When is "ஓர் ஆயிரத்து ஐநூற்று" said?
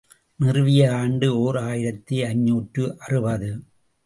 1.39-2.97